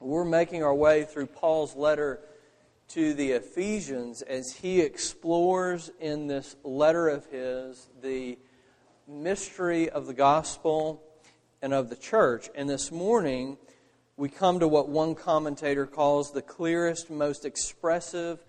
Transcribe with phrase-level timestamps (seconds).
[0.00, 2.20] We're making our way through Paul's letter
[2.88, 8.38] to the Ephesians as he explores in this letter of his the
[9.06, 11.02] mystery of the gospel
[11.62, 12.50] and of the church.
[12.54, 13.56] And this morning,
[14.16, 18.44] we come to what one commentator calls the clearest, most expressive,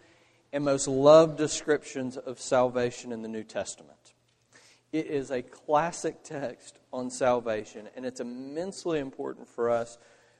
[0.51, 4.13] and most loved descriptions of salvation in the New Testament.
[4.91, 9.97] It is a classic text on salvation, and it's immensely important for us,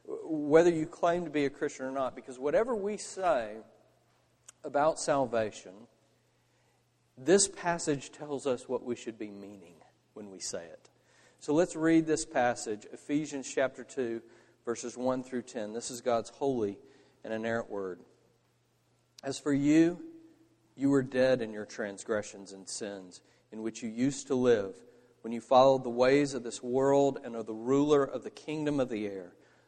[0.08, 3.58] whether you claim to be a Christian or not, because whatever we say
[4.64, 5.74] about salvation,
[7.18, 9.76] this passage tells us what we should be meaning
[10.14, 10.90] when we say it.
[11.40, 14.22] So let's read this passage, Ephesians chapter 2,
[14.66, 15.74] verses 1 through 10.
[15.74, 16.78] This is God's holy
[17.24, 18.00] and inerrant word.
[19.24, 20.02] As for you,
[20.76, 24.76] you were dead in your transgressions and sins, in which you used to live,
[25.22, 28.80] when you followed the ways of this world and of the ruler of the kingdom
[28.80, 29.34] of the air,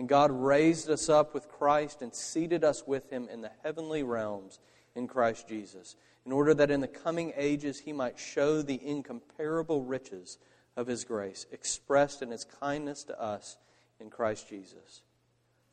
[0.00, 4.02] And God raised us up with Christ and seated us with him in the heavenly
[4.02, 4.58] realms
[4.94, 9.84] in Christ Jesus, in order that in the coming ages he might show the incomparable
[9.84, 10.38] riches
[10.74, 13.58] of his grace, expressed in his kindness to us
[14.00, 15.02] in Christ Jesus.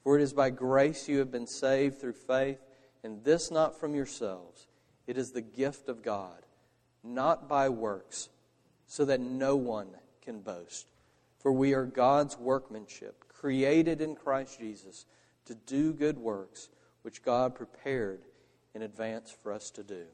[0.03, 2.59] For it is by grace you have been saved through faith,
[3.06, 4.67] and this not from yourselves.
[5.08, 6.45] It is the gift of God,
[7.02, 8.28] not by works,
[8.88, 9.88] so that no one
[10.22, 10.88] can boast.
[11.39, 15.05] For we are God's workmanship, created in Christ Jesus
[15.45, 16.69] to do good works,
[17.02, 18.21] which God prepared
[18.73, 20.05] in advance for us to do.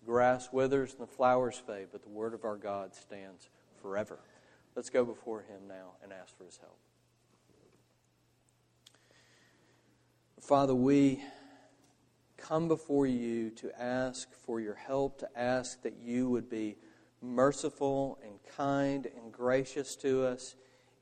[0.00, 3.48] The grass withers and the flowers fade, but the word of our God stands
[3.80, 4.18] forever.
[4.74, 6.78] Let's go before him now and ask for his help.
[10.40, 11.22] Father, we
[12.36, 16.76] come before you to ask for your help, to ask that you would be
[17.22, 20.54] merciful and kind and gracious to us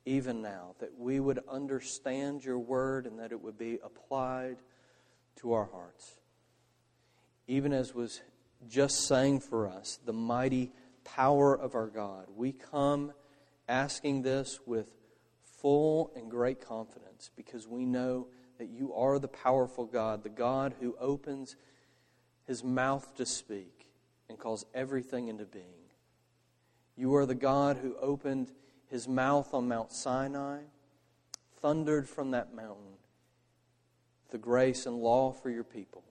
[0.07, 4.57] even now, that we would understand your word and that it would be applied
[5.37, 6.15] to our hearts.
[7.47, 8.21] Even as was
[8.69, 10.73] just saying for us, the mighty
[11.05, 13.13] power of our God, we come
[13.69, 14.95] asking this with
[15.61, 18.27] full and great confidence because we know
[18.59, 21.57] that you are the powerful God, the God who opens
[22.47, 23.89] his mouth to speak
[24.29, 25.65] and calls everything into being.
[26.97, 28.53] You are the God who opened
[28.95, 30.61] his mouth on Mount Sinai,
[31.61, 32.95] thundered from that mountain
[34.31, 36.05] the grace and law for your people.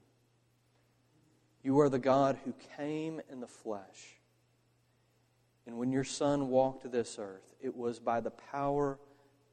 [1.64, 4.18] You are the God who came in the flesh.
[5.66, 9.00] And when your Son walked this earth, it was by the power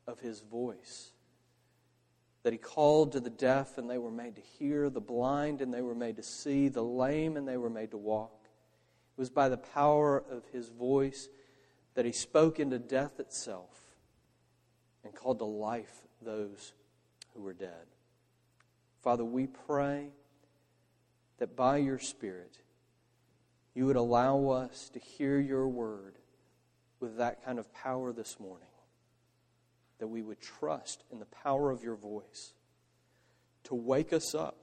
[0.08, 1.12] of his voice
[2.42, 5.72] that he called to the deaf and they were made to hear, the blind and
[5.72, 8.48] they were made to see, the lame and they were made to walk.
[9.16, 11.28] It was by the power of his voice
[11.94, 13.80] that he spoke into death itself
[15.04, 16.72] and called to life those
[17.34, 17.86] who were dead.
[19.02, 20.08] Father, we pray
[21.38, 22.58] that by your Spirit,
[23.74, 26.16] you would allow us to hear your word
[27.00, 28.66] with that kind of power this morning
[29.98, 32.54] that we would trust in the power of your voice
[33.64, 34.56] to wake us up,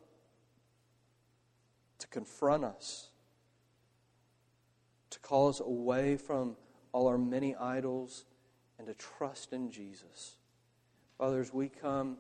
[2.00, 3.10] to confront us,
[5.12, 6.56] to call us away from
[6.92, 8.26] all our many idols,
[8.78, 10.36] and to trust in Jesus.
[11.18, 12.18] Fathers, we come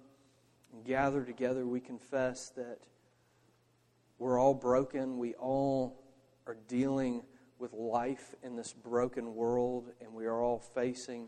[0.74, 2.80] and gather together, we confess that
[4.20, 5.18] we're all broken.
[5.18, 6.02] We all
[6.48, 7.24] are dealing
[7.60, 11.28] with life in this broken world, and we are all facing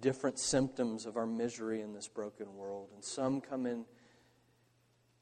[0.00, 2.88] different symptoms of our misery in this broken world.
[2.94, 3.84] And some come in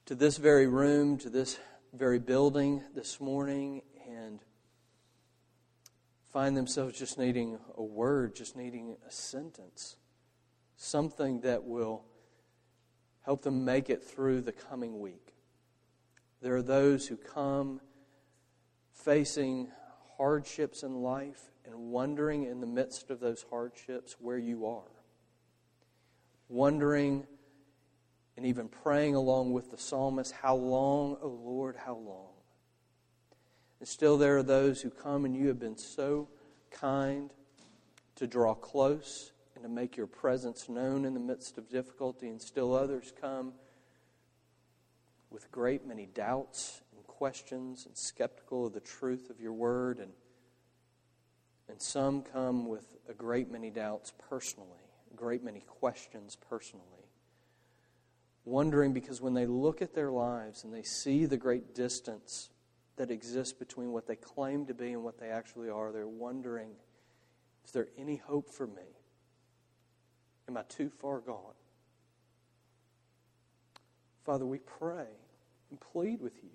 [0.07, 1.59] to this very room, to this
[1.93, 3.83] very building this morning,
[6.37, 9.97] find themselves just needing a word, just needing a sentence,
[10.77, 12.05] something that will
[13.25, 15.33] help them make it through the coming week.
[16.43, 17.81] There are those who come
[18.93, 19.69] facing
[20.19, 24.93] hardships in life and wondering in the midst of those hardships where you are.
[26.51, 27.27] Wondering
[28.37, 32.36] and even praying along with the psalmist, How long, O Lord, how long?
[33.79, 36.29] And still, there are those who come and you have been so
[36.71, 37.33] kind
[38.17, 42.41] to draw close and to make your presence known in the midst of difficulty, and
[42.41, 43.53] still others come
[45.31, 50.13] with great many doubts and questions and skeptical of the truth of your word, and,
[51.69, 54.69] and some come with a great many doubts personally,
[55.13, 56.85] a great many questions personally.
[58.45, 62.51] Wondering because when they look at their lives and they see the great distance
[62.97, 66.71] that exists between what they claim to be and what they actually are, they're wondering
[67.65, 68.95] is there any hope for me?
[70.49, 71.55] Am I too far gone?
[74.25, 75.07] Father, we pray
[75.71, 76.51] and plead with you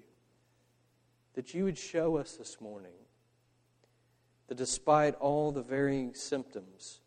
[1.33, 2.91] that you would show us this morning
[4.47, 7.01] that despite all the varying symptoms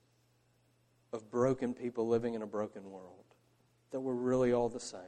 [1.12, 3.24] of broken people living in a broken world,
[3.90, 5.00] that we're really all the same.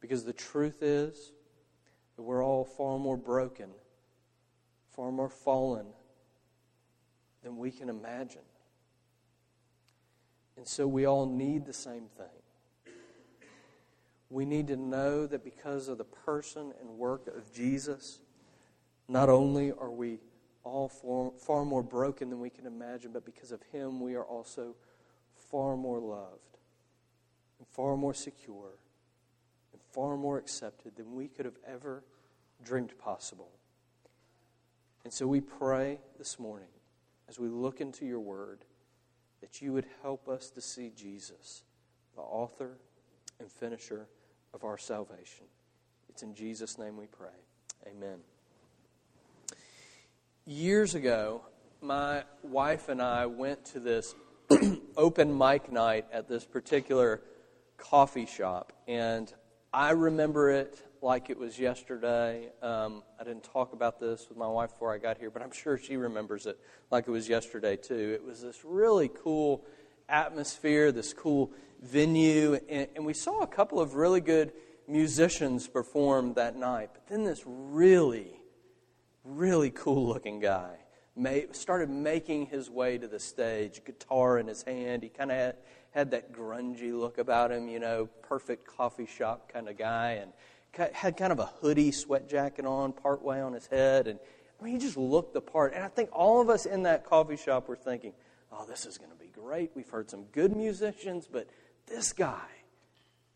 [0.00, 1.32] Because the truth is
[2.16, 3.70] that we're all far more broken,
[4.90, 5.86] far more fallen
[7.42, 8.42] than we can imagine.
[10.56, 12.94] And so we all need the same thing.
[14.30, 18.20] We need to know that because of the person and work of Jesus,
[19.08, 20.20] not only are we
[20.64, 24.24] all far, far more broken than we can imagine, but because of Him, we are
[24.24, 24.74] also
[25.34, 26.58] far more loved
[27.58, 28.78] and far more secure
[29.92, 32.04] far more accepted than we could have ever
[32.64, 33.50] dreamed possible.
[35.04, 36.68] And so we pray this morning
[37.28, 38.64] as we look into your word
[39.40, 41.64] that you would help us to see Jesus,
[42.14, 42.78] the author
[43.40, 44.06] and finisher
[44.54, 45.46] of our salvation.
[46.08, 47.30] It's in Jesus' name we pray.
[47.86, 48.18] Amen.
[50.44, 51.42] Years ago,
[51.80, 54.14] my wife and I went to this
[54.96, 57.22] open mic night at this particular
[57.76, 59.32] coffee shop, and
[59.74, 62.50] I remember it like it was yesterday.
[62.60, 65.50] Um, I didn't talk about this with my wife before I got here, but I'm
[65.50, 66.58] sure she remembers it
[66.90, 68.12] like it was yesterday, too.
[68.14, 69.64] It was this really cool
[70.10, 74.52] atmosphere, this cool venue, and, and we saw a couple of really good
[74.86, 76.90] musicians perform that night.
[76.92, 78.42] But then this really,
[79.24, 80.76] really cool looking guy
[81.16, 85.02] made, started making his way to the stage, guitar in his hand.
[85.02, 85.54] He kind of
[85.92, 90.12] had, that grungy look about him, you know, perfect coffee shop kind of guy.
[90.12, 90.32] And
[90.94, 94.06] had kind of a hoodie sweat jacket on partway on his head.
[94.06, 94.18] And
[94.60, 95.74] I mean, he just looked the part.
[95.74, 98.12] And I think all of us in that coffee shop were thinking,
[98.52, 99.72] oh, this is going to be great.
[99.74, 101.48] We've heard some good musicians, but
[101.86, 102.46] this guy,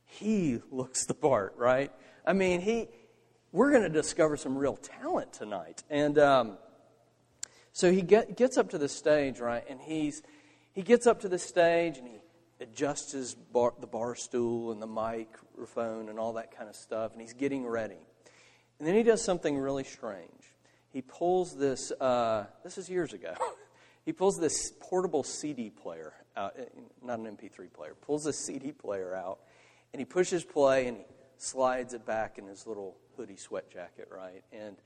[0.04, 1.90] he looks the part, right?
[2.26, 2.88] I mean, he,
[3.52, 5.82] we're going to discover some real talent tonight.
[5.90, 6.58] And um,
[7.72, 9.64] so he get, gets up to the stage, right?
[9.68, 10.22] And he's,
[10.72, 12.15] he gets up to the stage and he
[12.60, 17.12] adjusts his bar, the bar stool and the microphone and all that kind of stuff,
[17.12, 17.98] and he's getting ready.
[18.78, 20.30] And then he does something really strange.
[20.92, 23.34] He pulls this, uh, this is years ago,
[24.04, 26.64] he pulls this portable CD player out, eh,
[27.02, 29.40] not an MP3 player, pulls a CD player out,
[29.92, 31.04] and he pushes play and he
[31.38, 34.42] slides it back in his little hoodie sweat jacket, right?
[34.52, 34.76] And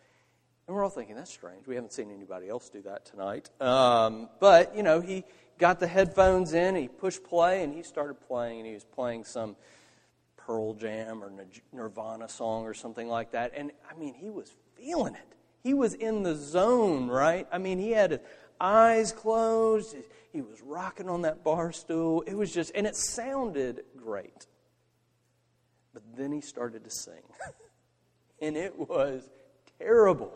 [0.70, 1.66] and we're all thinking, that's strange.
[1.66, 3.50] We haven't seen anybody else do that tonight.
[3.60, 5.24] Um, but, you know, he
[5.58, 9.24] got the headphones in, he pushed play, and he started playing, and he was playing
[9.24, 9.56] some
[10.36, 11.32] Pearl Jam or
[11.72, 13.50] Nirvana song or something like that.
[13.56, 15.34] And, I mean, he was feeling it.
[15.64, 17.48] He was in the zone, right?
[17.50, 18.20] I mean, he had his
[18.60, 19.96] eyes closed.
[20.32, 22.22] He was rocking on that bar stool.
[22.28, 24.46] It was just, and it sounded great.
[25.92, 27.24] But then he started to sing.
[28.40, 29.28] and it was
[29.80, 30.32] terrible.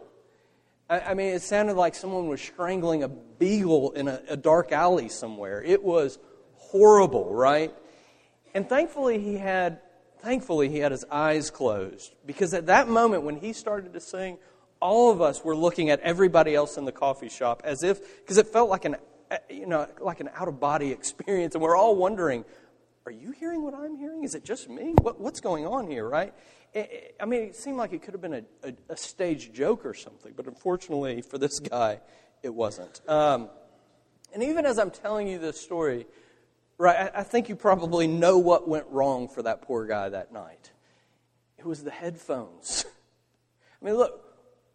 [0.88, 4.72] I, I mean, it sounded like someone was strangling a beagle in a, a dark
[4.72, 5.62] alley somewhere.
[5.62, 6.18] It was
[6.56, 7.74] horrible, right?
[8.54, 9.80] And thankfully, he had
[10.20, 14.38] thankfully he had his eyes closed because at that moment when he started to sing
[14.80, 18.38] all of us were looking at everybody else in the coffee shop as if because
[18.38, 18.96] it felt like an
[19.50, 21.54] you know like an out of body experience.
[21.54, 22.44] And we're all wondering
[23.06, 24.24] are you hearing what i'm hearing?
[24.24, 24.94] Is it just me?
[25.02, 26.08] What, what's going on here?
[26.08, 26.32] Right
[26.74, 29.94] I mean, it seemed like it could have been a, a, a, stage joke or
[29.94, 32.00] something, but unfortunately for this guy,
[32.42, 33.00] it wasn't.
[33.08, 33.48] Um,
[34.32, 36.06] and even as I'm telling you this story,
[36.76, 40.32] right, I, I think you probably know what went wrong for that poor guy that
[40.32, 40.72] night.
[41.58, 42.84] It was the headphones.
[43.82, 44.20] I mean, look,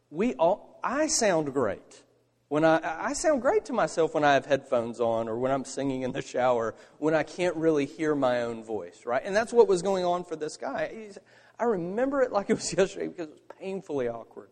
[0.09, 2.03] we all, I sound great.
[2.47, 5.65] When I, I sound great to myself when I have headphones on or when I'm
[5.65, 9.21] singing in the shower, when I can't really hear my own voice, right?
[9.23, 10.91] And that's what was going on for this guy.
[10.91, 11.19] He's,
[11.59, 14.49] I remember it like it was yesterday because it was painfully awkward.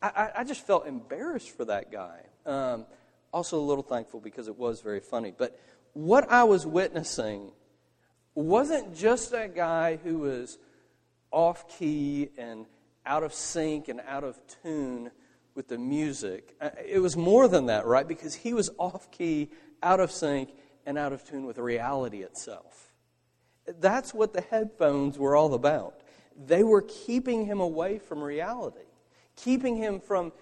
[0.00, 2.20] I, I, I just felt embarrassed for that guy.
[2.44, 2.86] Um,
[3.32, 5.32] also, a little thankful because it was very funny.
[5.36, 5.58] But
[5.94, 7.52] what I was witnessing
[8.34, 10.58] wasn't just a guy who was
[11.30, 12.66] off key and
[13.06, 15.10] out of sync and out of tune
[15.54, 16.54] with the music.
[16.60, 18.06] Uh, it was more than that, right?
[18.06, 19.50] Because he was off key,
[19.82, 20.50] out of sync,
[20.86, 22.92] and out of tune with reality itself.
[23.80, 26.01] That's what the headphones were all about.
[26.46, 28.86] They were keeping him away from reality,
[29.36, 30.32] keeping him from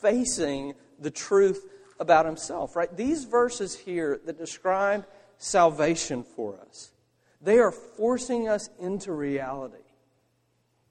[0.00, 1.66] facing the truth
[1.98, 2.94] about himself, right?
[2.96, 5.06] These verses here that describe
[5.38, 6.92] salvation for us,
[7.40, 9.76] they are forcing us into reality,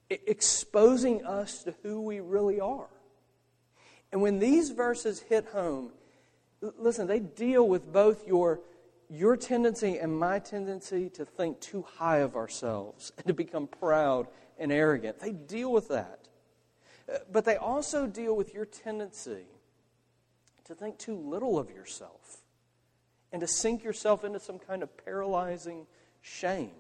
[0.10, 2.90] exposing us to who we really are.
[4.12, 5.92] And when these verses hit home,
[6.62, 8.62] listen, they deal with both your,
[9.10, 14.28] your tendency and my tendency to think too high of ourselves and to become proud
[14.60, 15.20] and arrogant.
[15.20, 16.28] They deal with that.
[17.12, 19.48] Uh, but they also deal with your tendency
[20.66, 22.42] to think too little of yourself
[23.32, 25.88] and to sink yourself into some kind of paralyzing
[26.22, 26.72] shame.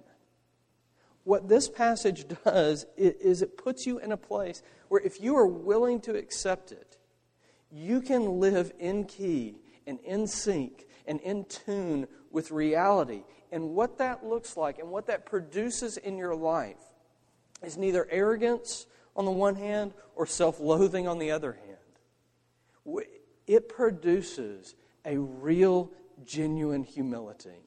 [1.23, 5.47] What this passage does is it puts you in a place where if you are
[5.47, 6.97] willing to accept it,
[7.71, 9.55] you can live in key
[9.85, 13.23] and in sync and in tune with reality.
[13.51, 16.77] And what that looks like and what that produces in your life
[17.63, 18.85] is neither arrogance
[19.15, 23.05] on the one hand or self loathing on the other hand.
[23.47, 24.75] It produces
[25.05, 25.91] a real,
[26.25, 27.65] genuine humility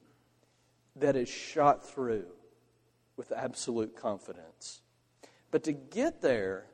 [0.95, 2.25] that is shot through
[3.17, 4.81] with absolute confidence.
[5.51, 6.65] But to get there,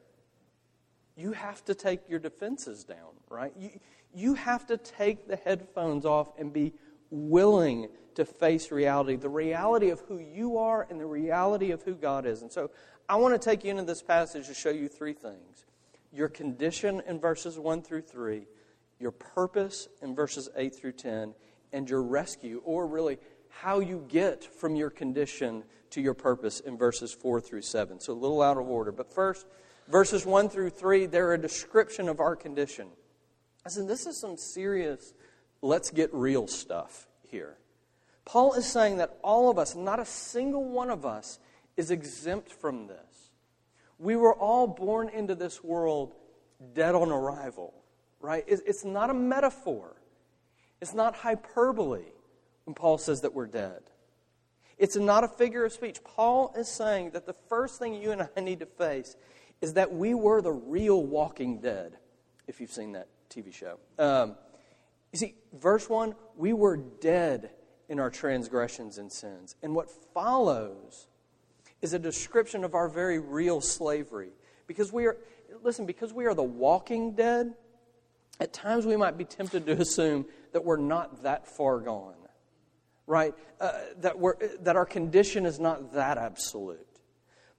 [1.15, 3.51] you have to take your defenses down, right?
[3.57, 3.71] You,
[4.13, 6.73] you have to take the headphones off and be
[7.09, 11.95] willing to face reality, the reality of who you are and the reality of who
[11.95, 12.41] God is.
[12.41, 12.69] And so
[13.07, 15.65] I want to take you into this passage to show you three things
[16.11, 18.47] your condition in verses 1 through 3,
[18.99, 21.35] your purpose in verses 8 through 10,
[21.71, 26.77] and your rescue, or really how you get from your condition to your purpose in
[26.77, 27.99] verses 4 through 7.
[27.99, 28.91] So a little out of order.
[28.91, 29.45] But first,
[29.87, 32.87] verses 1 through 3, they're a description of our condition.
[33.63, 35.13] I said, this is some serious,
[35.61, 37.57] let's get real stuff here.
[38.29, 41.39] Paul is saying that all of us, not a single one of us,
[41.75, 43.31] is exempt from this.
[43.97, 46.13] We were all born into this world
[46.75, 47.73] dead on arrival,
[48.21, 48.43] right?
[48.47, 49.95] It's not a metaphor,
[50.79, 52.05] it's not hyperbole
[52.65, 53.81] when Paul says that we're dead.
[54.77, 56.03] It's not a figure of speech.
[56.03, 59.15] Paul is saying that the first thing you and I need to face
[59.59, 61.97] is that we were the real walking dead,
[62.47, 63.79] if you've seen that TV show.
[63.97, 64.35] Um,
[65.11, 67.49] you see, verse 1 we were dead
[67.89, 69.55] in our transgressions and sins.
[69.61, 71.07] And what follows
[71.81, 74.29] is a description of our very real slavery.
[74.67, 75.17] Because we are,
[75.63, 77.53] listen, because we are the walking dead,
[78.39, 82.15] at times we might be tempted to assume that we're not that far gone,
[83.07, 83.33] right?
[83.59, 86.85] Uh, that, we're, that our condition is not that absolute.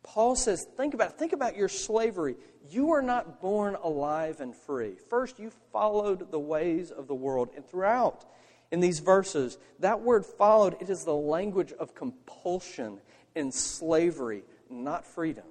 [0.02, 1.18] Paul says, think about.
[1.18, 2.36] Think about your slavery.
[2.70, 4.94] You are not born alive and free.
[5.10, 7.50] First, you followed the ways of the world.
[7.54, 8.24] And throughout
[8.70, 13.00] in these verses, that word followed, it is the language of compulsion
[13.34, 15.44] and slavery, not freedom.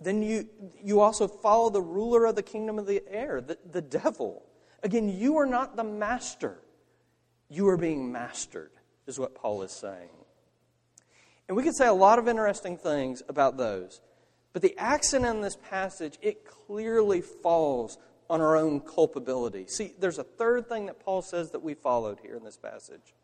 [0.00, 0.48] Then you,
[0.82, 4.42] you also follow the ruler of the kingdom of the air, the, the devil.
[4.82, 6.58] Again, you are not the master.
[7.48, 8.72] You are being mastered,
[9.06, 10.10] is what Paul is saying.
[11.48, 14.00] And we could say a lot of interesting things about those.
[14.52, 17.98] But the accent in this passage, it clearly falls
[18.28, 19.66] on our own culpability.
[19.66, 23.14] See, there's a third thing that Paul says that we followed here in this passage.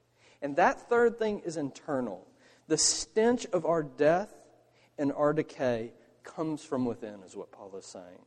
[0.40, 2.26] And that third thing is internal.
[2.68, 4.32] The stench of our death
[4.98, 5.92] and our decay
[6.24, 8.24] comes from within, is what Paul is saying.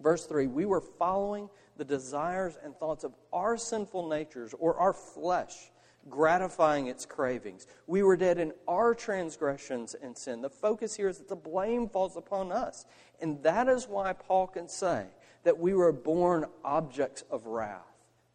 [0.00, 4.92] Verse 3 We were following the desires and thoughts of our sinful natures or our
[4.92, 5.70] flesh
[6.08, 7.66] gratifying its cravings.
[7.86, 10.42] We were dead in our transgressions and sin.
[10.42, 12.84] The focus here is that the blame falls upon us.
[13.20, 15.06] And that is why Paul can say
[15.44, 17.80] that we were born objects of wrath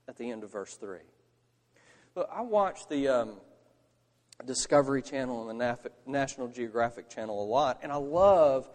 [0.08, 1.00] at the end of verse 3.
[2.16, 3.34] Look, I watched the um,
[4.46, 8.70] Discovery Channel and the Naf- National Geographic Channel a lot, and I love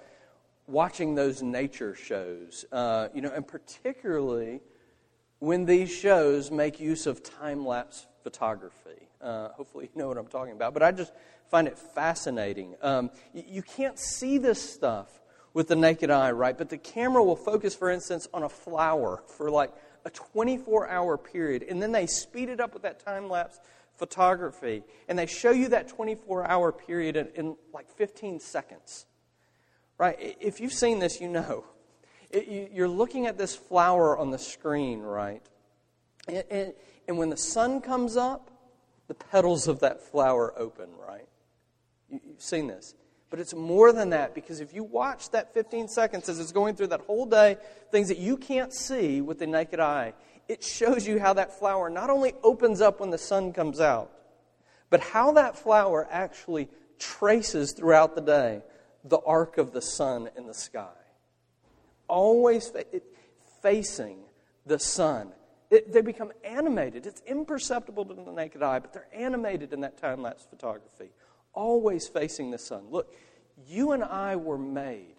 [0.67, 4.61] watching those nature shows, uh, you know, and particularly
[5.39, 9.09] when these shows make use of time lapse photography.
[9.21, 10.75] Uh, hopefully, you know what I'm talking about.
[10.75, 11.13] But I just
[11.51, 12.75] find it fascinating.
[12.83, 15.21] Um, you can't see this stuff
[15.55, 16.59] with the naked eye, right?
[16.59, 19.73] But the camera will focus, for instance, on a flower for like
[20.05, 21.63] a 24 hour period.
[21.63, 23.61] And then they speed it up with that time lapse
[23.97, 24.83] photography.
[25.09, 29.07] And they show you that 24 hour period in, in, like 15 seconds.
[29.97, 30.37] Right?
[30.41, 31.65] If you've seen this, you know.
[32.31, 35.43] It, you, you're looking at this flower on the screen, right?
[36.27, 36.73] And, and,
[37.07, 38.51] and when the sun comes up,
[39.07, 41.29] the petals of that flower open, right?
[42.11, 42.95] You, you've seen this.
[43.35, 46.77] But it's more than that because if you watch that 15 seconds as it's going
[46.77, 47.57] through that whole day,
[47.91, 50.13] things that you can't see with the naked eye,
[50.47, 54.13] it shows you how that flower not only opens up when the sun comes out,
[54.89, 56.69] but how that flower actually
[57.01, 58.63] traces throughout the day
[59.03, 60.95] the arc of the sun in the sky.
[62.07, 62.85] Always fa-
[63.61, 64.19] facing
[64.65, 65.33] the sun.
[65.73, 67.05] It, they become animated.
[67.05, 71.11] It's imperceptible to the naked eye, but they're animated in that time lapse photography.
[71.55, 72.85] Always facing the sun.
[72.91, 73.15] Look,
[73.67, 75.15] you and I were made.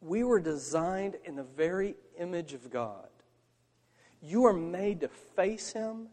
[0.00, 3.08] We were designed in the very image of God.
[4.22, 6.08] You are made to face Him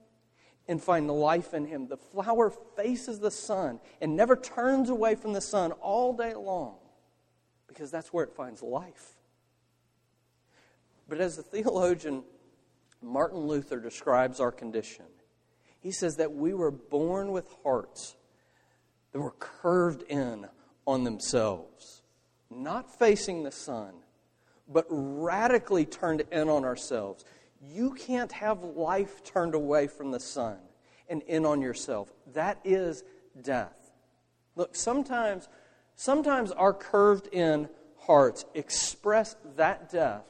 [0.67, 1.87] and find life in Him.
[1.87, 6.75] The flower faces the sun and never turns away from the sun all day long
[7.67, 9.13] because that's where it finds life.
[11.07, 12.23] But as the theologian
[13.01, 15.05] Martin Luther describes our condition,
[15.79, 18.15] he says that we were born with hearts
[19.17, 20.45] that were curved in
[20.85, 22.03] on themselves,
[22.51, 23.93] not facing the sun,
[24.67, 27.25] but radically turned in on ourselves.
[27.59, 30.57] You can't have life turned away from the sun
[31.09, 32.13] and in on yourself.
[32.33, 33.03] That is
[33.41, 33.89] death.
[34.55, 35.49] Look, sometimes,
[35.95, 40.25] sometimes our curved in hearts express that death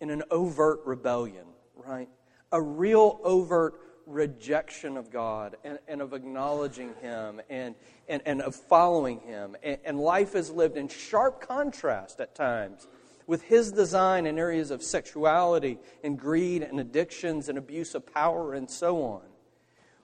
[0.00, 2.10] in an overt rebellion, right?
[2.52, 7.74] A real overt rejection of God and, and of acknowledging Him and,
[8.08, 9.56] and, and of following Him.
[9.62, 12.86] And, and life is lived in sharp contrast at times
[13.26, 18.54] with His design in areas of sexuality and greed and addictions and abuse of power
[18.54, 19.22] and so on.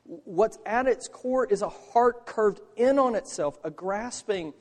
[0.04, 4.54] What's at its core is a heart curved in on itself, a grasping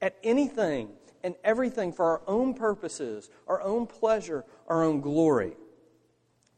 [0.00, 0.88] at anything
[1.22, 5.56] and everything for our own purposes, our own pleasure, our own glory.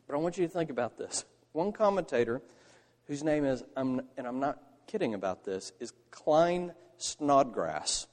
[0.07, 1.25] But I want you to think about this.
[1.59, 2.41] One commentator,
[3.09, 8.07] whose name is, and I'm not kidding about this, is Klyne Snodgrass.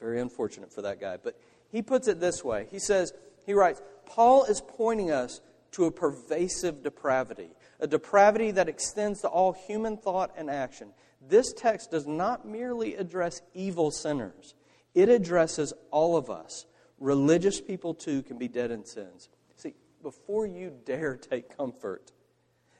[0.00, 1.18] Very unfortunate for that guy.
[1.22, 1.38] But
[1.70, 3.12] he puts it this way He says,
[3.44, 5.42] he writes, Paul is pointing us
[5.72, 10.94] to a pervasive depravity, a depravity that extends to all human thought and action.
[11.20, 14.54] This text does not merely address evil sinners,
[14.94, 16.64] it addresses all of us.
[16.98, 19.28] Religious people, too, can be dead in sins.
[19.56, 22.12] See, before you dare take comfort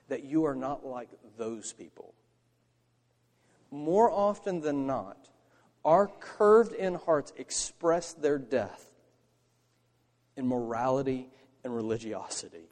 [0.09, 2.15] that you are not like those people,
[3.71, 5.29] more often than not,
[5.85, 8.85] our curved in hearts express their death
[10.37, 11.29] in morality
[11.65, 12.71] and religiosity.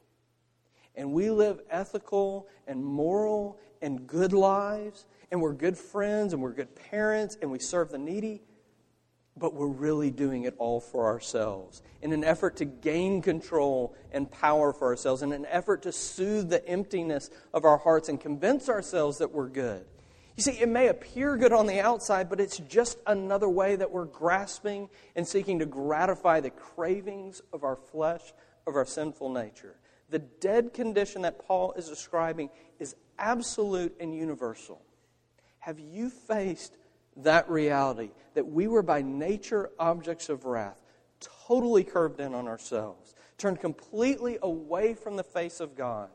[0.95, 6.53] And we live ethical and moral and good lives, and we're good friends, and we're
[6.53, 8.41] good parents, and we serve the needy,
[9.39, 14.29] but we're really doing it all for ourselves in an effort to gain control and
[14.31, 18.69] power for ourselves, in an effort to soothe the emptiness of our hearts and convince
[18.69, 19.85] ourselves that we're good.
[20.35, 23.91] You see, it may appear good on the outside, but it's just another way that
[23.91, 28.21] we're grasping and seeking to gratify the cravings of our flesh,
[28.67, 29.75] of our sinful nature.
[30.09, 34.81] The dead condition that Paul is describing is absolute and universal.
[35.59, 36.77] Have you faced
[37.17, 40.81] that reality that we were by nature objects of wrath,
[41.47, 46.09] totally curved in on ourselves, turned completely away from the face of God,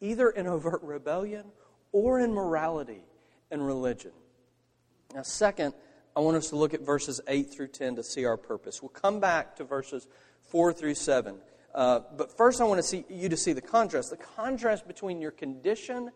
[0.00, 1.44] either in overt rebellion
[1.92, 3.04] or in morality?
[3.50, 4.12] and religion.
[5.14, 5.74] Now, second,
[6.16, 8.82] I want us to look at verses 8 through 10 to see our purpose.
[8.82, 10.06] We'll come back to verses
[10.50, 11.38] 4 through 7.
[11.74, 15.20] Uh, but first, I want to see you to see the contrast the contrast between
[15.20, 16.10] your condition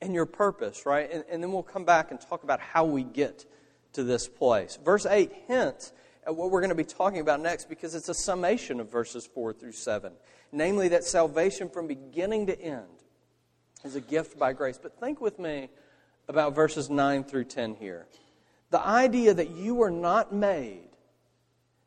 [0.00, 1.10] and your purpose, right?
[1.10, 3.44] And, and then we'll come back and talk about how we get
[3.92, 4.78] to this place.
[4.84, 5.92] Verse 8 hints
[6.26, 9.26] at what we're going to be talking about next because it's a summation of verses
[9.26, 10.12] 4 through 7.
[10.52, 12.86] Namely, that salvation from beginning to end
[13.84, 14.78] is a gift by grace.
[14.80, 15.68] But think with me
[16.28, 18.06] about verses 9 through 10 here.
[18.70, 20.88] The idea that you were not made,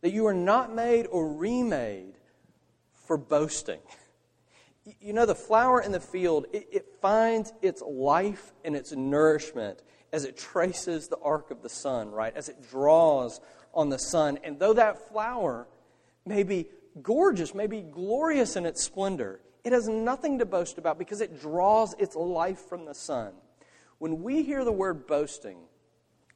[0.01, 2.13] that you were not made or remade
[3.07, 3.79] for boasting.
[5.01, 9.81] You know, the flower in the field, it, it finds its life and its nourishment
[10.15, 12.33] as it traces the arc of the sun, right?
[12.37, 13.41] As it draws
[13.73, 14.39] on the sun.
[14.45, 15.67] And though that flower
[16.25, 16.67] may be
[17.01, 21.41] gorgeous, may be glorious in its splendor, it has nothing to boast about because it
[21.41, 23.33] draws its life from the sun.
[23.97, 25.57] When we hear the word boasting,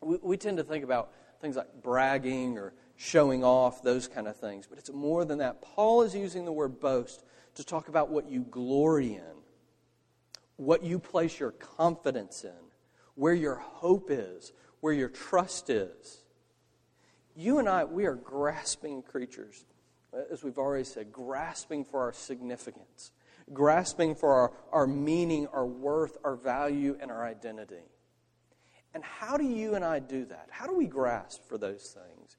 [0.02, 4.36] we, we tend to think about things like bragging or showing off, those kind of
[4.36, 4.68] things.
[4.68, 5.62] But it's more than that.
[5.62, 7.24] Paul is using the word boast
[7.56, 9.38] to talk about what you glory in,
[10.58, 12.69] what you place your confidence in,
[13.20, 16.24] where your hope is, where your trust is.
[17.36, 19.66] You and I, we are grasping creatures,
[20.14, 23.12] uh, as we've already said, grasping for our significance
[23.54, 27.84] grasping for our, our meaning, our worth, our value, and our identity.
[28.94, 30.48] And how do you and I do that?
[30.50, 32.38] How do we grasp for those things?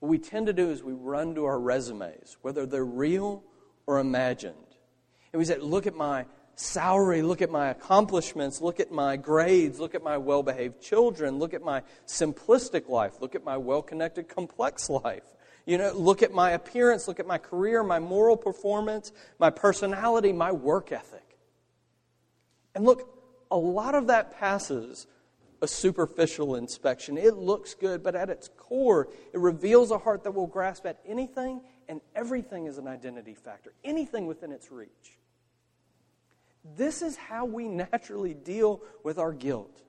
[0.00, 3.44] What we tend to do is we run to our resumes, whether they're real
[3.86, 4.54] or imagined.
[5.32, 6.26] And we say, look at my
[6.58, 11.38] salary, look at my accomplishments, look at my grades, look at my well behaved children,
[11.38, 15.22] look at my simplistic life, look at my well connected, complex life.
[15.66, 20.32] You know, look at my appearance, look at my career, my moral performance, my personality,
[20.32, 21.36] my work ethic.
[22.74, 23.08] And look,
[23.50, 25.06] a lot of that passes
[25.60, 27.18] a superficial inspection.
[27.18, 31.00] It looks good, but at its core, it reveals a heart that will grasp at
[31.06, 35.18] anything and everything as an identity factor, anything within its reach.
[36.76, 39.82] This is how we naturally deal with our guilt,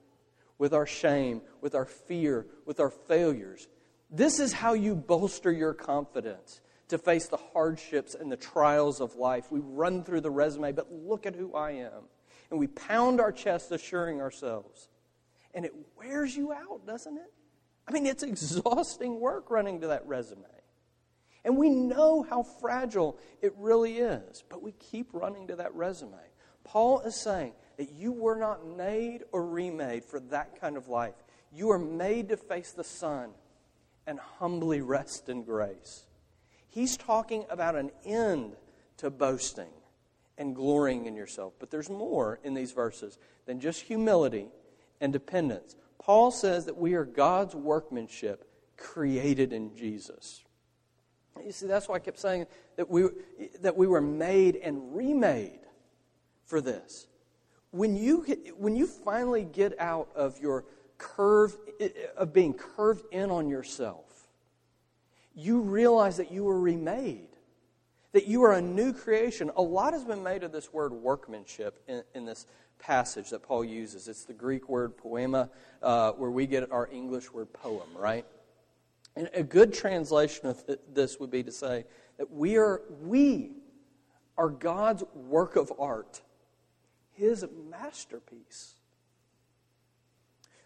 [0.58, 3.68] with our shame, with our fear, with our failures.
[4.10, 9.16] This is how you bolster your confidence to face the hardships and the trials of
[9.16, 9.52] life.
[9.52, 12.04] We run through the resume, but look at who I am.
[12.50, 14.90] And we pound our chest, assuring ourselves.
[15.54, 17.32] And it wears you out, doesn't it?
[17.88, 20.46] I mean, it's exhausting work running to that resume.
[21.44, 26.18] And we know how fragile it really is, but we keep running to that resume.
[26.64, 31.16] Paul is saying that you were not made or remade for that kind of life.
[31.52, 33.32] You are made to face the sun
[34.06, 36.06] and humbly rest in grace.
[36.68, 38.56] He's talking about an end
[38.98, 39.72] to boasting
[40.38, 41.54] and glorying in yourself.
[41.60, 44.48] But there's more in these verses than just humility
[45.02, 45.76] and dependence.
[46.00, 50.44] Paul says that we are God's workmanship created in Jesus.
[51.46, 53.06] You see, that's why I kept saying that we,
[53.62, 55.59] that we were made and remade
[56.50, 57.08] for this.
[57.72, 58.26] When you,
[58.58, 60.66] when you finally get out of your
[60.98, 61.56] curve,
[62.18, 64.28] of being curved in on yourself,
[65.36, 67.30] you realize that you were remade,
[68.12, 69.52] that you are a new creation.
[69.56, 72.48] A lot has been made of this word workmanship in, in this
[72.80, 74.08] passage that Paul uses.
[74.08, 75.50] It's the Greek word poema,
[75.84, 78.26] uh, where we get our English word poem, right?
[79.16, 81.86] And a good translation of this would be to say
[82.18, 83.52] that we are, we
[84.38, 86.22] are God's work of art,
[87.20, 88.76] His masterpiece.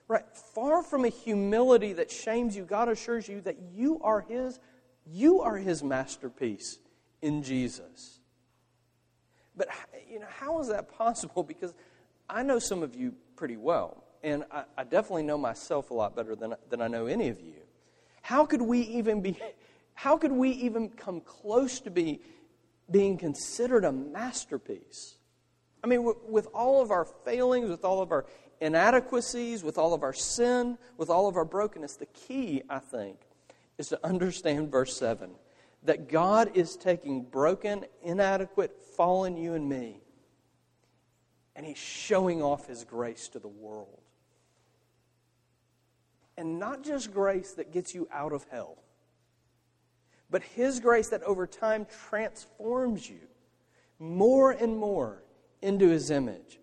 [0.07, 0.23] Right?
[0.53, 4.59] Far from a humility that shames you, God assures you that you are His,
[5.05, 6.77] you are His masterpiece
[7.21, 8.19] in Jesus.
[9.55, 9.69] But
[10.09, 11.41] you know, how is that possible?
[11.41, 11.73] Because
[12.29, 16.15] I know some of you pretty well, and I, I definitely know myself a lot
[16.15, 17.53] better than, than I know any of you.
[18.21, 19.37] How could we even be?
[19.95, 22.21] How could we even come close to be
[22.89, 25.15] being considered a masterpiece?
[25.83, 28.25] I mean, with all of our failings, with all of our
[28.61, 33.17] inadequacies, with all of our sin, with all of our brokenness, the key, I think,
[33.77, 35.31] is to understand verse 7
[35.83, 39.97] that God is taking broken, inadequate, fallen you and me,
[41.55, 43.99] and He's showing off His grace to the world.
[46.37, 48.77] And not just grace that gets you out of hell,
[50.29, 53.19] but His grace that over time transforms you
[53.99, 55.22] more and more
[55.63, 56.59] into His image.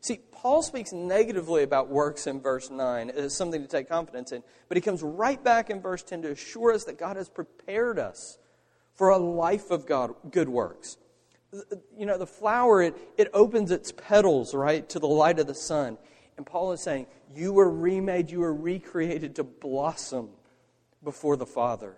[0.00, 4.42] See, Paul speaks negatively about works in verse 9 as something to take confidence in,
[4.68, 7.98] but he comes right back in verse 10 to assure us that God has prepared
[7.98, 8.38] us
[8.96, 10.98] for a life of God, good works.
[11.96, 15.54] You know, the flower, it, it opens its petals, right, to the light of the
[15.54, 15.96] sun.
[16.36, 20.28] And Paul is saying, You were remade, you were recreated to blossom
[21.02, 21.96] before the Father.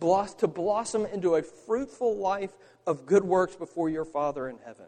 [0.00, 2.52] To blossom into a fruitful life
[2.86, 4.86] of good works before your Father in heaven.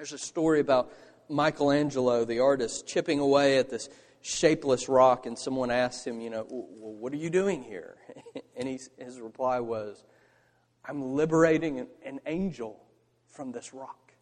[0.00, 0.90] There's a story about
[1.28, 3.90] Michelangelo, the artist, chipping away at this
[4.22, 7.98] shapeless rock, and someone asked him, You know, well, what are you doing here?
[8.56, 10.02] And his reply was,
[10.86, 12.82] I'm liberating an, an angel
[13.28, 14.12] from this rock.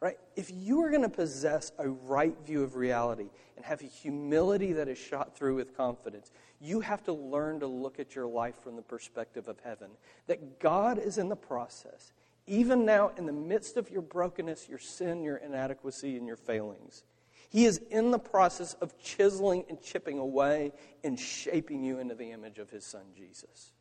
[0.00, 0.16] Right?
[0.34, 4.72] If you are going to possess a right view of reality and have a humility
[4.72, 8.56] that is shot through with confidence, you have to learn to look at your life
[8.62, 9.90] from the perspective of heaven.
[10.26, 12.12] That God is in the process
[12.46, 17.02] even now in the midst of your brokenness, your sin, your inadequacy, and your failings.
[17.48, 20.72] He is in the process of chiseling and chipping away
[21.04, 23.72] and shaping you into the image of His Son, Jesus.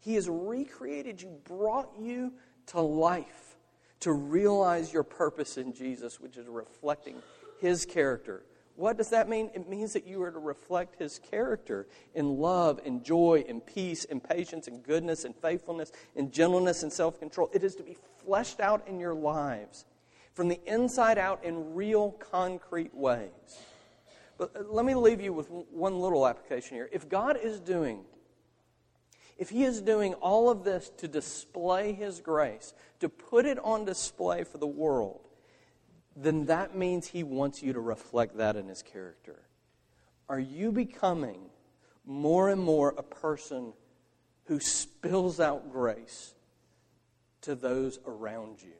[0.00, 2.32] He has recreated you, brought you
[2.66, 3.56] to life
[4.00, 7.16] to realize your purpose in Jesus, which is reflecting
[7.60, 8.44] His character,
[8.78, 9.50] what does that mean?
[9.54, 14.04] It means that you are to reflect His character in love and joy and peace
[14.04, 17.50] and patience and goodness and faithfulness and gentleness and self control.
[17.52, 19.84] It is to be fleshed out in your lives
[20.32, 23.30] from the inside out in real, concrete ways.
[24.38, 26.88] But uh, let me leave you with one little application here.
[26.92, 28.04] If God is doing
[29.38, 33.84] if he is doing all of this to display his grace, to put it on
[33.84, 35.27] display for the world,
[36.24, 39.42] then that means he wants you to reflect that in his character.
[40.28, 41.40] Are you becoming
[42.04, 43.72] more and more a person
[44.44, 46.34] who spills out grace
[47.42, 48.74] to those around you?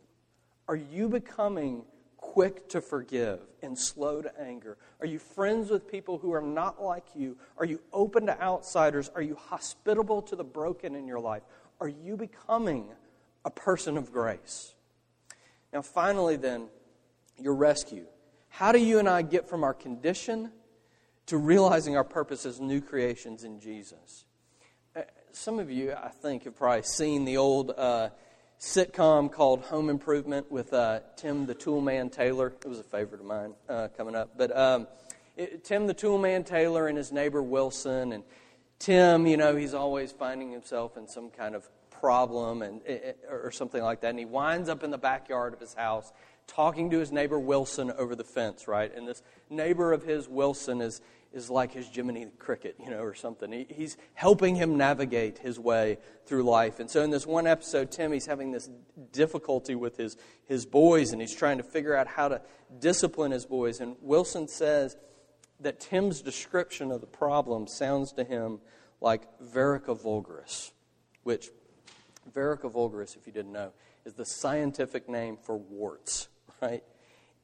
[0.66, 1.84] Are you becoming
[2.16, 4.76] quick to forgive and slow to anger?
[5.00, 7.36] Are you friends with people who are not like you?
[7.56, 9.10] Are you open to outsiders?
[9.14, 11.42] Are you hospitable to the broken in your life?
[11.80, 12.88] Are you becoming
[13.44, 14.74] a person of grace?
[15.72, 16.68] Now, finally, then,
[17.40, 18.06] your rescue.
[18.48, 20.50] How do you and I get from our condition
[21.26, 24.24] to realizing our purpose as new creations in Jesus?
[24.96, 27.70] Uh, some of you, I think, have probably seen the old.
[27.70, 28.10] Uh,
[28.58, 32.48] sitcom called Home Improvement with uh, Tim the Toolman Taylor.
[32.48, 34.36] It was a favorite of mine uh, coming up.
[34.36, 34.88] But um,
[35.36, 38.12] it, Tim the Toolman Taylor and his neighbor Wilson.
[38.12, 38.24] And
[38.78, 41.68] Tim, you know, he's always finding himself in some kind of
[42.00, 42.80] problem and,
[43.30, 44.10] or something like that.
[44.10, 46.12] And he winds up in the backyard of his house
[46.48, 48.92] talking to his neighbor Wilson over the fence, right?
[48.92, 51.00] And this neighbor of his, Wilson, is
[51.32, 53.52] is like his Jiminy Cricket, you know, or something.
[53.52, 56.80] He, he's helping him navigate his way through life.
[56.80, 58.70] And so in this one episode, Tim, he's having this
[59.12, 62.40] difficulty with his, his boys, and he's trying to figure out how to
[62.80, 63.80] discipline his boys.
[63.80, 64.96] And Wilson says
[65.60, 68.60] that Tim's description of the problem sounds to him
[69.00, 70.72] like verruca vulgaris,
[71.24, 71.50] which,
[72.34, 73.72] verruca vulgaris, if you didn't know,
[74.04, 76.28] is the scientific name for warts,
[76.60, 76.82] right?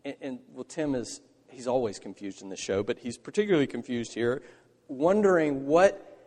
[0.05, 1.21] And, and well, Tim is
[1.55, 4.43] he's always confused in the show, but he's particularly confused here,
[4.89, 6.19] wondering what,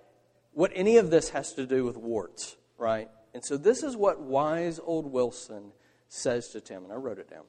[0.54, 3.10] what any of this has to do with warts, right?
[3.34, 5.72] And so this is what wise old Wilson
[6.08, 7.44] says to Tim, and I wrote it down.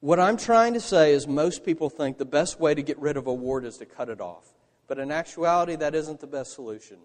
[0.00, 3.16] What I'm trying to say is most people think the best way to get rid
[3.16, 4.44] of a wart is to cut it off.
[4.86, 6.98] But in actuality, that isn't the best solution.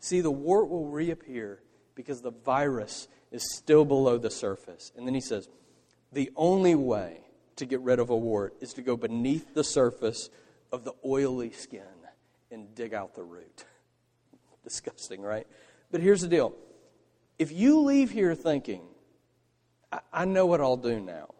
[0.00, 1.60] See, the wart will reappear
[1.94, 4.90] because the virus is still below the surface.
[4.96, 5.50] And then he says,
[6.16, 7.20] the only way
[7.56, 10.30] to get rid of a wart is to go beneath the surface
[10.72, 11.82] of the oily skin
[12.50, 13.66] and dig out the root.
[14.64, 15.46] Disgusting, right?
[15.90, 16.54] But here's the deal
[17.38, 18.80] if you leave here thinking,
[19.92, 21.34] I, I know what I'll do now.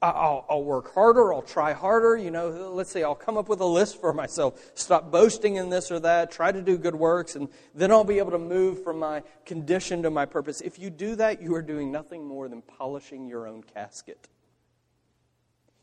[0.00, 1.32] I'll, I'll, work harder.
[1.34, 2.16] I'll try harder.
[2.16, 4.70] You know, let's say I'll come up with a list for myself.
[4.74, 6.30] Stop boasting in this or that.
[6.30, 10.04] Try to do good works, and then I'll be able to move from my condition
[10.04, 10.60] to my purpose.
[10.60, 14.28] If you do that, you are doing nothing more than polishing your own casket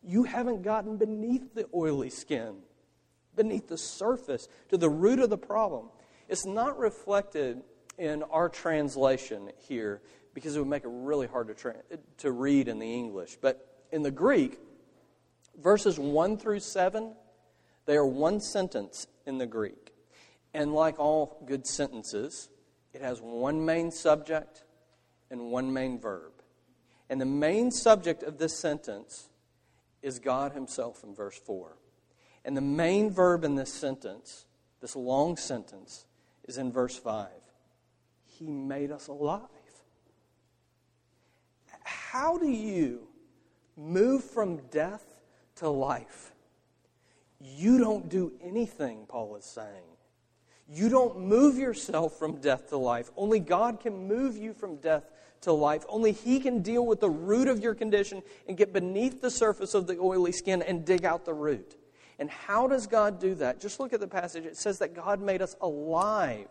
[0.07, 2.57] you haven't gotten beneath the oily skin,
[3.35, 5.89] beneath the surface, to the root of the problem.
[6.29, 7.61] It's not reflected
[7.97, 10.01] in our translation here
[10.33, 11.81] because it would make it really hard to, tra-
[12.19, 13.37] to read in the English.
[13.41, 14.59] But in the Greek,
[15.57, 17.13] verses 1 through 7,
[17.85, 19.93] they are one sentence in the Greek.
[20.53, 22.49] And like all good sentences,
[22.93, 24.65] it has one main subject
[25.31, 26.33] and one main verb.
[27.09, 29.29] And the main subject of this sentence
[30.01, 31.77] is God Himself in verse 4.
[32.43, 34.45] And the main verb in this sentence,
[34.81, 36.05] this long sentence,
[36.43, 37.29] is in verse 5.
[38.25, 39.47] He made us alive.
[41.85, 43.07] How do you
[43.77, 45.05] move from death
[45.55, 46.31] to life?
[47.39, 49.83] You don't do anything, Paul is saying.
[50.67, 53.11] You don't move yourself from death to life.
[53.15, 55.03] Only God can move you from death
[55.41, 55.85] to life.
[55.87, 59.75] Only He can deal with the root of your condition and get beneath the surface
[59.75, 61.75] of the oily skin and dig out the root.
[62.17, 63.59] And how does God do that?
[63.59, 64.45] Just look at the passage.
[64.45, 66.47] It says that God made us alive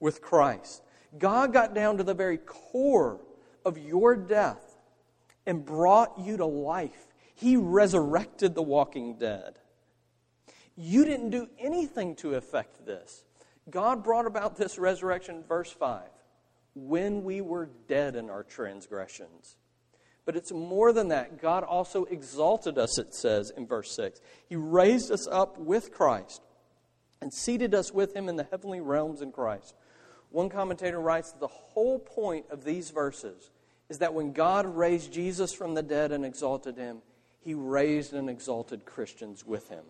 [0.00, 0.82] with Christ.
[1.16, 3.20] God got down to the very core
[3.64, 4.73] of your death
[5.46, 7.14] and brought you to life.
[7.34, 9.58] He resurrected the walking dead.
[10.76, 13.24] You didn't do anything to affect this.
[13.70, 16.02] God brought about this resurrection, verse 5
[16.74, 19.56] when we were dead in our transgressions.
[20.24, 21.40] But it's more than that.
[21.40, 24.20] God also exalted us, it says in verse 6.
[24.48, 26.42] He raised us up with Christ
[27.20, 29.74] and seated us with him in the heavenly realms in Christ.
[30.30, 33.50] One commentator writes the whole point of these verses
[33.94, 36.98] is that when God raised Jesus from the dead and exalted him,
[37.38, 39.84] he raised and exalted Christians with him.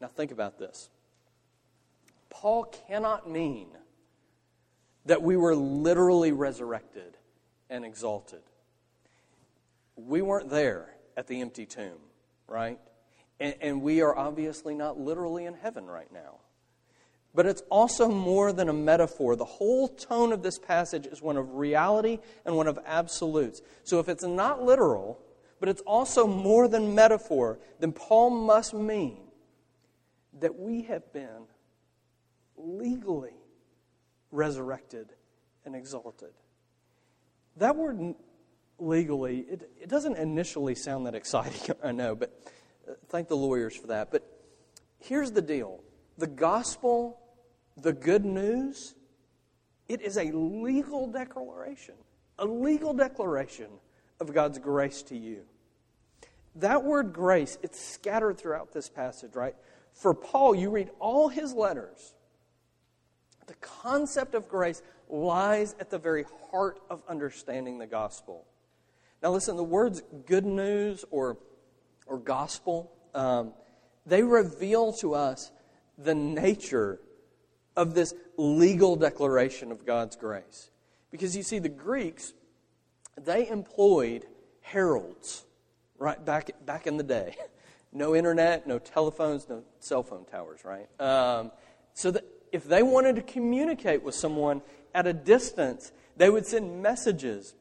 [0.00, 0.88] Now, think about this.
[2.30, 3.68] Paul cannot mean
[5.04, 7.18] that we were literally resurrected
[7.68, 8.40] and exalted.
[9.96, 11.98] We weren't there at the empty tomb,
[12.48, 12.78] right?
[13.38, 16.36] And, and, we are obviously not literally in heaven right now.
[17.34, 19.36] But it's also more than a metaphor.
[19.36, 23.62] The whole tone of this passage is one of reality and one of absolutes.
[23.84, 25.18] So if it's not literal,
[25.58, 29.22] but it's also more than metaphor, then Paul must mean
[30.40, 31.46] that we have been
[32.56, 33.32] legally
[34.32, 35.08] resurrected,
[35.64, 36.30] and exalted.
[37.58, 38.14] That word
[38.78, 42.32] legally, it, it doesn't initially sound that exciting, I know, but
[42.88, 44.10] uh, thank the lawyers for that.
[44.10, 44.26] But
[44.98, 45.84] here's the deal
[46.18, 47.20] the gospel,
[47.76, 48.94] the good news,
[49.88, 51.94] it is a legal declaration,
[52.38, 53.68] a legal declaration
[54.20, 55.42] of God's grace to you.
[56.56, 59.54] That word grace, it's scattered throughout this passage, right?
[59.94, 62.14] For Paul, you read all his letters.
[63.46, 68.46] The concept of grace lies at the very heart of understanding the gospel.
[69.22, 71.38] Now, listen, the words good news or,
[72.06, 73.52] or gospel, um,
[74.06, 75.52] they reveal to us
[75.98, 77.00] the nature
[77.76, 80.70] of this legal declaration of God's grace.
[81.10, 82.32] Because you see, the Greeks,
[83.20, 84.26] they employed
[84.62, 85.44] heralds,
[85.98, 87.36] right, back, back in the day.
[87.94, 90.88] No internet, no telephones, no cell phone towers, right?
[90.98, 91.52] Um,
[91.92, 94.62] so that if they wanted to communicate with someone
[94.94, 97.54] at a distance, they would send messages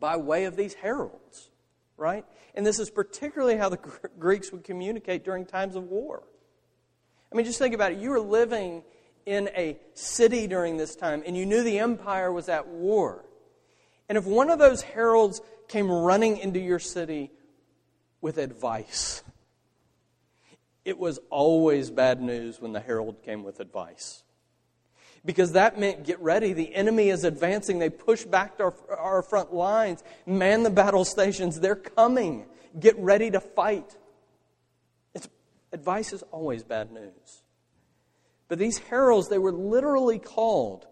[0.00, 1.50] by way of these heralds,
[1.96, 2.24] right?
[2.54, 3.78] And this is particularly how the
[4.18, 6.24] Greeks would communicate during times of war.
[7.32, 7.98] I mean, just think about it.
[7.98, 8.82] You were living
[9.26, 13.24] in a city during this time, and you knew the empire was at war.
[14.08, 17.30] And if one of those heralds came running into your city
[18.20, 19.22] with advice,
[20.84, 24.22] it was always bad news when the herald came with advice.
[25.24, 26.52] Because that meant get ready.
[26.52, 27.78] The enemy is advancing.
[27.78, 31.60] They push back our, our front lines, man the battle stations.
[31.60, 32.44] They're coming.
[32.78, 33.96] Get ready to fight.
[35.14, 35.26] It's,
[35.72, 37.43] advice is always bad news.
[38.48, 40.86] But these heralds, they were literally called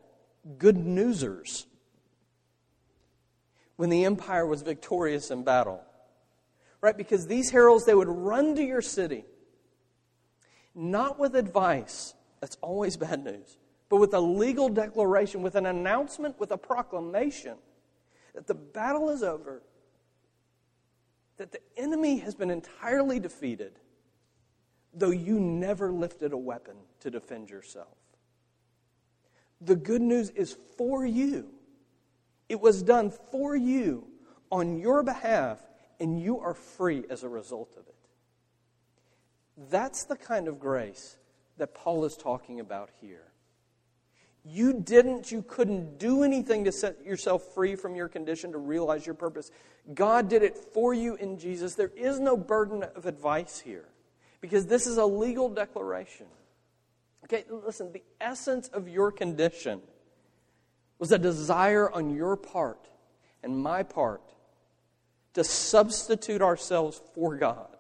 [0.59, 1.67] good newsers
[3.77, 5.83] when the empire was victorious in battle.
[6.81, 6.97] Right?
[6.97, 9.25] Because these heralds, they would run to your city,
[10.75, 13.57] not with advice, that's always bad news,
[13.89, 17.57] but with a legal declaration, with an announcement, with a proclamation
[18.35, 19.63] that the battle is over,
[21.37, 23.79] that the enemy has been entirely defeated,
[24.95, 27.97] though you never lifted a weapon to defend yourself.
[29.61, 31.49] The good news is for you.
[32.49, 34.07] It was done for you
[34.51, 35.59] on your behalf,
[36.01, 37.95] and you are free as a result of it.
[39.71, 41.17] That's the kind of grace
[41.59, 43.33] that Paul is talking about here.
[44.45, 49.07] You didn't, you couldn't do anything to set yourself free from your condition to realize
[49.07, 49.53] your purpose.
[49.95, 51.77] God did it for you in Jesus.
[51.77, 53.92] There is no burden of advice here
[54.43, 56.27] because this is a legal declaration.
[57.25, 59.81] Okay, listen, the essence of your condition
[60.99, 62.89] was a desire on your part
[63.43, 64.21] and my part
[65.35, 67.77] to substitute ourselves for God,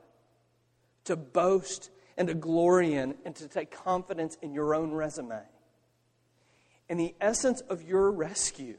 [1.05, 5.40] to boast and to glory in, and to take confidence in your own resume.
[6.88, 8.77] And the essence of your rescue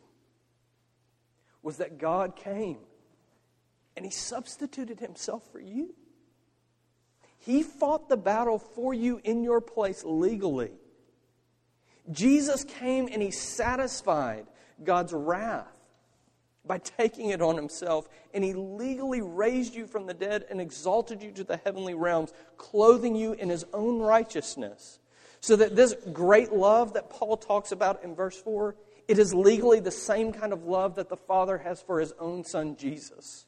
[1.62, 2.78] was that God came
[3.96, 5.94] and He substituted Himself for you.
[7.46, 10.72] He fought the battle for you in your place legally.
[12.10, 14.46] Jesus came and he satisfied
[14.82, 15.68] God's wrath
[16.66, 21.22] by taking it on himself, and he legally raised you from the dead and exalted
[21.22, 25.00] you to the heavenly realms, clothing you in his own righteousness.
[25.42, 28.78] So that this great love that Paul talks about in verse 4,
[29.10, 32.46] it is legally the same kind of love that the Father has for his own
[32.46, 33.46] son Jesus.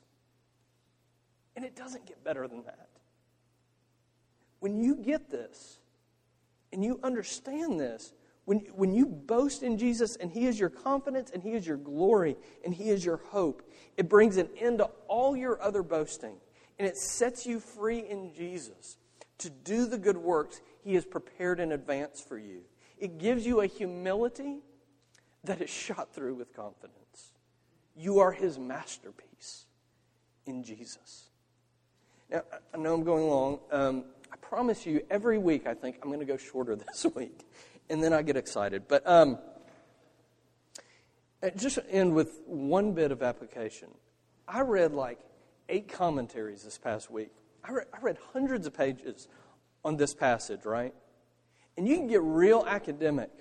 [1.56, 2.90] And it doesn't get better than that.
[4.66, 5.78] When you get this
[6.74, 8.14] and you understand this,
[8.46, 11.78] when, when you boast in Jesus and He is your confidence and He is your
[11.78, 13.62] glory and He is your hope,
[13.96, 16.38] it brings an end to all your other boasting
[16.80, 18.98] and it sets you free in Jesus
[19.38, 22.62] to do the good works He has prepared in advance for you.
[22.98, 24.62] It gives you a humility
[25.44, 27.34] that is shot through with confidence.
[27.96, 29.68] You are His masterpiece
[30.48, 31.30] in Jesus.
[32.32, 32.42] Now,
[32.74, 33.60] I know I'm going long.
[33.72, 37.48] Um, I promise you, every week I think I'm going to go shorter this week,
[37.90, 38.84] and then I get excited.
[38.86, 39.38] But um,
[41.42, 43.88] uh, just end with one bit of application.
[44.46, 45.20] I read like
[45.70, 47.32] eight commentaries this past week.
[47.64, 49.30] I read, I read hundreds of pages
[49.86, 50.94] on this passage, right?
[51.78, 53.32] And you can get real academic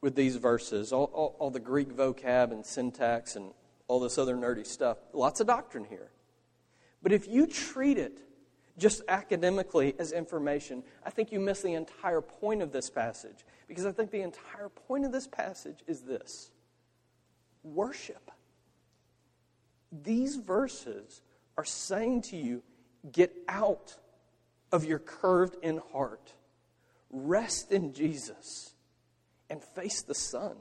[0.00, 3.52] with these verses, all, all, all, the Greek vocab and syntax and
[3.88, 4.98] all this other nerdy stuff.
[5.12, 6.12] Lots of doctrine here.
[7.02, 8.20] But if you treat it
[8.78, 13.44] just academically as information, I think you miss the entire point of this passage.
[13.68, 16.50] Because I think the entire point of this passage is this
[17.64, 18.30] worship.
[19.90, 21.22] These verses
[21.56, 22.62] are saying to you
[23.10, 23.96] get out
[24.72, 26.32] of your curved in heart,
[27.10, 28.74] rest in Jesus,
[29.48, 30.56] and face the sun.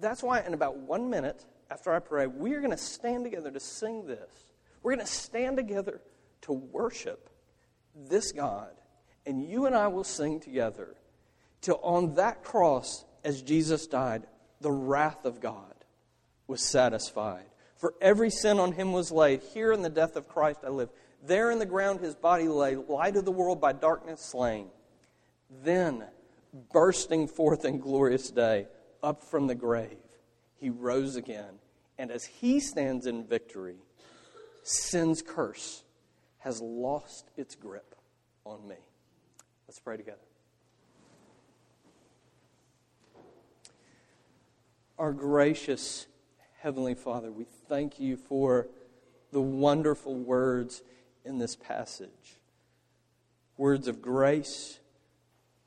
[0.00, 3.50] That's why, in about one minute after I pray, we are going to stand together
[3.50, 4.52] to sing this.
[4.82, 6.00] We're going to stand together
[6.44, 7.30] to worship
[7.94, 8.70] this God.
[9.26, 10.94] And you and I will sing together
[11.60, 14.26] till on that cross, as Jesus died,
[14.60, 15.74] the wrath of God
[16.46, 17.44] was satisfied
[17.76, 19.42] For every sin on him was laid.
[19.52, 20.88] Here in the death of Christ I live.
[21.22, 24.68] There in the ground his body lay, light of the world by darkness slain.
[25.62, 26.04] Then,
[26.72, 28.68] bursting forth in glorious day,
[29.02, 29.98] up from the grave,
[30.56, 31.58] he rose again.
[31.98, 33.76] And as he stands in victory,
[34.62, 35.83] sin's curse
[36.44, 37.94] has lost its grip
[38.44, 38.76] on me.
[39.66, 40.18] Let's pray together.
[44.98, 46.06] Our gracious
[46.60, 48.68] Heavenly Father, we thank you for
[49.32, 50.82] the wonderful words
[51.24, 52.38] in this passage
[53.56, 54.80] words of grace,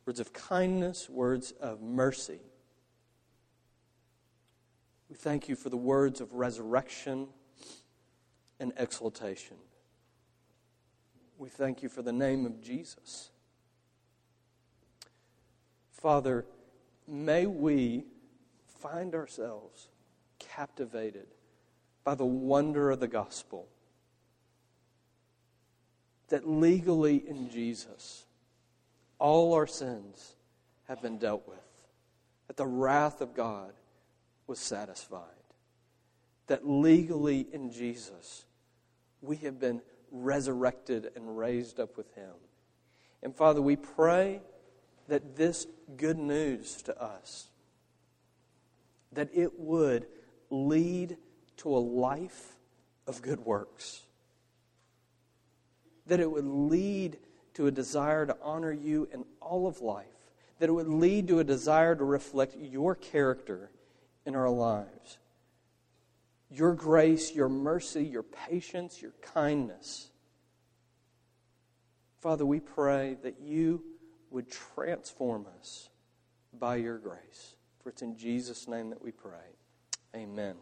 [0.06, 2.40] words of kindness, words of mercy.
[5.10, 7.30] We thank you for the words of resurrection
[8.60, 9.58] and exaltation.
[11.38, 13.30] We thank you for the name of Jesus.
[15.92, 16.46] Father,
[17.08, 18.06] may we
[18.80, 19.90] find ourselves
[20.40, 21.28] captivated
[22.04, 23.68] by the wonder of the gospel
[26.30, 28.26] that legally in Jesus,
[29.20, 30.36] all our sins
[30.88, 31.58] have been dealt with,
[32.48, 33.74] that the wrath of God
[34.48, 35.22] was satisfied,
[36.48, 38.46] that legally in Jesus,
[39.22, 39.82] we have been
[40.12, 42.34] resurrected and raised up with Him.
[43.24, 44.42] And Father, we pray
[45.08, 47.48] that this good news to us,
[49.14, 50.08] that it would
[50.50, 51.18] lead
[51.58, 52.58] to a life
[53.08, 54.04] of good works
[56.08, 57.18] that it would lead
[57.54, 60.06] to a desire to honor you in all of life,
[60.60, 63.70] that it would lead to a desire to reflect your character
[64.26, 65.18] in our lives.
[66.50, 70.10] Your grace, your mercy, your patience, your kindness.
[72.20, 73.84] Father, we pray that you
[74.32, 75.90] would transform us
[76.54, 77.56] by your grace.
[77.82, 79.56] For it's in Jesus' name that we pray.
[80.16, 80.56] Amen.